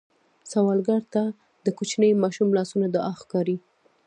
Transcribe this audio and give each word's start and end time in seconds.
سوالګر 0.51 1.01
ته 1.13 1.23
د 1.65 1.67
کوچني 1.77 2.09
ماشوم 2.23 2.49
لاسونه 2.57 2.87
دعا 2.95 3.13
ښکاري 3.21 3.57